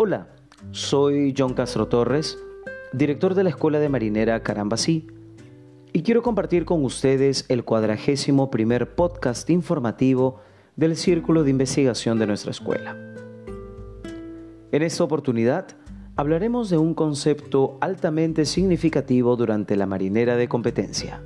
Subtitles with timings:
[0.00, 0.28] Hola,
[0.70, 2.38] soy John Castro Torres,
[2.92, 5.08] director de la Escuela de Marinera Carambasí,
[5.92, 10.38] y quiero compartir con ustedes el cuadragésimo primer podcast informativo
[10.76, 12.96] del Círculo de Investigación de nuestra escuela.
[14.70, 15.66] En esta oportunidad
[16.14, 21.24] hablaremos de un concepto altamente significativo durante la marinera de competencia.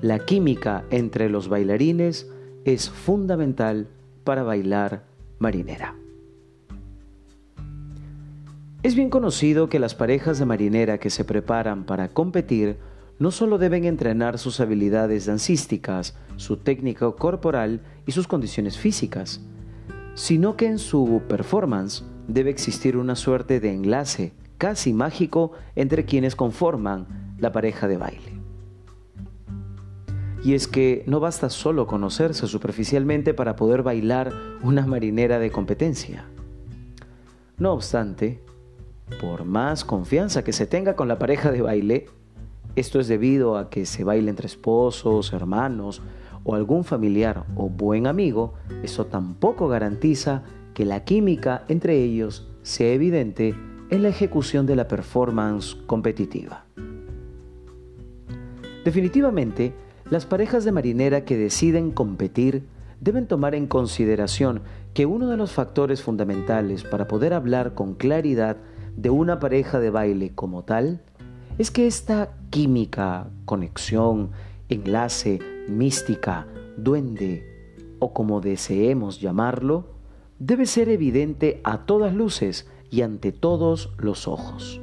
[0.00, 2.32] La química entre los bailarines
[2.64, 3.86] es fundamental
[4.24, 5.04] para bailar
[5.38, 5.94] marinera.
[8.84, 12.78] Es bien conocido que las parejas de marinera que se preparan para competir
[13.18, 19.40] no solo deben entrenar sus habilidades dancísticas, su técnica corporal y sus condiciones físicas,
[20.14, 26.36] sino que en su performance debe existir una suerte de enlace casi mágico entre quienes
[26.36, 28.32] conforman la pareja de baile.
[30.44, 36.26] Y es que no basta solo conocerse superficialmente para poder bailar una marinera de competencia.
[37.58, 38.40] No obstante,
[39.20, 42.06] por más confianza que se tenga con la pareja de baile,
[42.76, 46.02] esto es debido a que se baile entre esposos, hermanos
[46.44, 50.42] o algún familiar o buen amigo, eso tampoco garantiza
[50.74, 53.54] que la química entre ellos sea evidente
[53.90, 56.66] en la ejecución de la performance competitiva.
[58.84, 59.74] Definitivamente,
[60.10, 62.66] las parejas de marinera que deciden competir
[63.00, 64.62] deben tomar en consideración
[64.94, 68.56] que uno de los factores fundamentales para poder hablar con claridad
[68.98, 71.00] de una pareja de baile como tal
[71.56, 74.30] es que esta química, conexión,
[74.68, 79.86] enlace, mística, duende o como deseemos llamarlo,
[80.40, 84.80] debe ser evidente a todas luces y ante todos los ojos.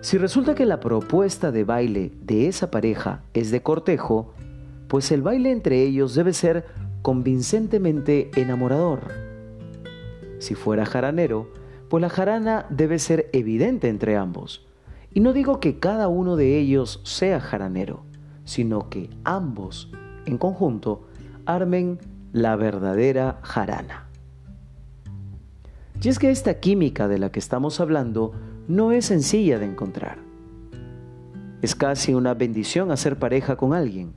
[0.00, 4.32] Si resulta que la propuesta de baile de esa pareja es de cortejo,
[4.88, 6.64] pues el baile entre ellos debe ser
[7.02, 9.12] convincentemente enamorador.
[10.38, 11.48] Si fuera jaranero,
[11.94, 14.66] pues la jarana debe ser evidente entre ambos.
[15.12, 18.02] Y no digo que cada uno de ellos sea jaranero,
[18.42, 19.92] sino que ambos,
[20.26, 21.06] en conjunto,
[21.46, 22.00] armen
[22.32, 24.08] la verdadera jarana.
[26.02, 28.32] Y es que esta química de la que estamos hablando
[28.66, 30.18] no es sencilla de encontrar.
[31.62, 34.14] Es casi una bendición hacer pareja con alguien.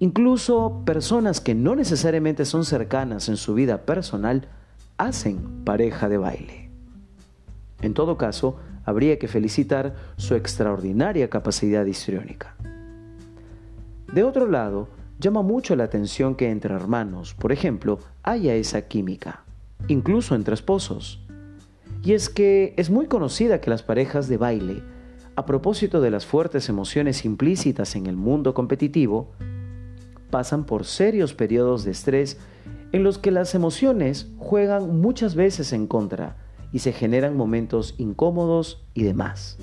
[0.00, 4.48] Incluso personas que no necesariamente son cercanas en su vida personal
[4.96, 6.57] hacen pareja de baile.
[7.80, 12.56] En todo caso, habría que felicitar su extraordinaria capacidad histriónica.
[14.12, 14.88] De otro lado,
[15.20, 19.44] llama mucho la atención que entre hermanos, por ejemplo, haya esa química,
[19.88, 21.20] incluso entre esposos.
[22.02, 24.82] Y es que es muy conocida que las parejas de baile,
[25.36, 29.32] a propósito de las fuertes emociones implícitas en el mundo competitivo,
[30.30, 32.38] pasan por serios periodos de estrés
[32.92, 36.36] en los que las emociones juegan muchas veces en contra
[36.72, 39.58] y se generan momentos incómodos y demás.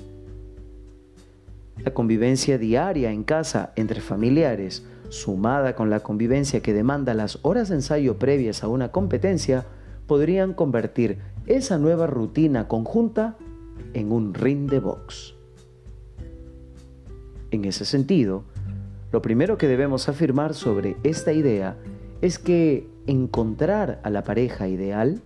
[1.84, 7.68] La convivencia diaria en casa entre familiares, sumada con la convivencia que demanda las horas
[7.68, 9.66] de ensayo previas a una competencia,
[10.06, 13.36] podrían convertir esa nueva rutina conjunta
[13.94, 15.34] en un ring de box.
[17.50, 18.44] En ese sentido,
[19.12, 21.76] lo primero que debemos afirmar sobre esta idea
[22.20, 25.22] es que encontrar a la pareja ideal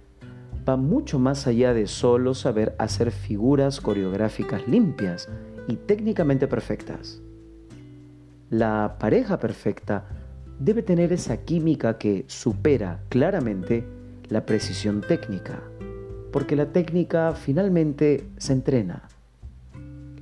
[0.69, 5.29] va mucho más allá de solo saber hacer figuras coreográficas limpias
[5.67, 7.21] y técnicamente perfectas.
[8.51, 10.05] La pareja perfecta
[10.59, 13.85] debe tener esa química que supera claramente
[14.29, 15.63] la precisión técnica,
[16.33, 19.09] porque la técnica finalmente se entrena.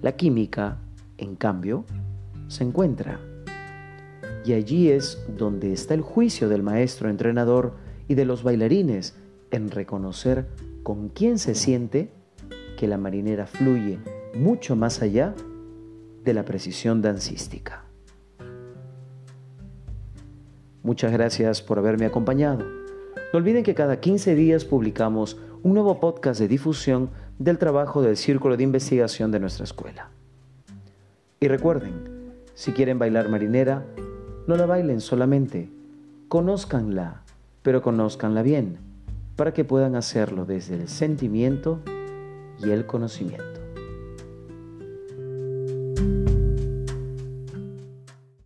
[0.01, 0.79] La química,
[1.17, 1.85] en cambio,
[2.47, 3.21] se encuentra.
[4.45, 7.75] Y allí es donde está el juicio del maestro entrenador
[8.07, 9.17] y de los bailarines
[9.51, 10.47] en reconocer
[10.83, 12.11] con quién se siente
[12.77, 13.99] que la marinera fluye
[14.35, 15.35] mucho más allá
[16.25, 17.85] de la precisión dancística.
[20.83, 22.65] Muchas gracias por haberme acompañado.
[23.33, 28.17] No olviden que cada 15 días publicamos un nuevo podcast de difusión del trabajo del
[28.17, 30.11] Círculo de Investigación de nuestra escuela.
[31.41, 33.85] Y recuerden, si quieren bailar marinera,
[34.47, 35.69] no la bailen solamente,
[36.29, 37.23] conózcanla,
[37.63, 38.88] pero conózcanla bien
[39.39, 41.81] para que puedan hacerlo desde el sentimiento
[42.59, 43.68] y el conocimiento.